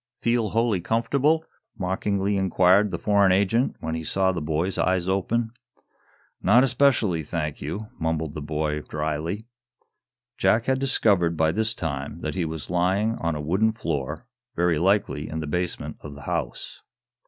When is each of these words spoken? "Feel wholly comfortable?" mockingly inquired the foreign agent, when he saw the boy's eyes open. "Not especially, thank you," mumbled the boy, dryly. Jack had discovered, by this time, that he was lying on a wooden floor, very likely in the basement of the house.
"Feel 0.19 0.49
wholly 0.49 0.81
comfortable?" 0.81 1.45
mockingly 1.77 2.35
inquired 2.35 2.89
the 2.89 2.97
foreign 2.97 3.31
agent, 3.31 3.75
when 3.81 3.93
he 3.93 4.03
saw 4.03 4.31
the 4.31 4.41
boy's 4.41 4.79
eyes 4.79 5.07
open. 5.07 5.51
"Not 6.41 6.63
especially, 6.63 7.21
thank 7.23 7.61
you," 7.61 7.81
mumbled 7.99 8.33
the 8.33 8.41
boy, 8.41 8.79
dryly. 8.81 9.45
Jack 10.39 10.65
had 10.65 10.79
discovered, 10.79 11.37
by 11.37 11.51
this 11.51 11.75
time, 11.75 12.21
that 12.21 12.33
he 12.33 12.45
was 12.45 12.71
lying 12.71 13.13
on 13.19 13.35
a 13.35 13.41
wooden 13.41 13.73
floor, 13.73 14.25
very 14.55 14.79
likely 14.79 15.29
in 15.29 15.39
the 15.39 15.45
basement 15.45 15.97
of 16.01 16.15
the 16.15 16.21
house. 16.23 16.81